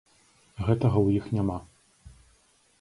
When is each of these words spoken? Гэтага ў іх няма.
Гэтага 0.69 0.97
ў 1.05 1.21
іх 1.21 1.29
няма. 1.37 1.59